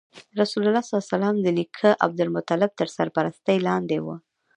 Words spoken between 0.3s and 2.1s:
رسول الله ﷺ د نیکه